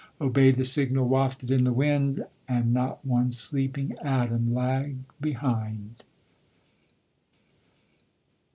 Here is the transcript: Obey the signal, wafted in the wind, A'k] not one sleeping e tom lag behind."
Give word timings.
Obey 0.19 0.49
the 0.49 0.63
signal, 0.65 1.07
wafted 1.07 1.51
in 1.51 1.63
the 1.63 1.71
wind, 1.71 2.25
A'k] 2.49 2.65
not 2.65 3.05
one 3.05 3.29
sleeping 3.31 3.91
e 3.91 3.95
tom 4.01 4.51
lag 4.51 4.95
behind." 5.21 6.03